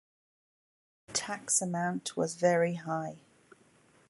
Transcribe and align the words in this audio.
The 1.05 1.13
tax 1.13 1.61
amount 1.61 2.17
was 2.17 2.33
very 2.33 2.73
high. 2.73 3.21